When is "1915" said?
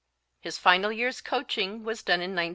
2.33-2.49